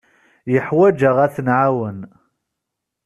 [0.51, 1.99] Yeḥwaj-aɣ ad t-nɛawen.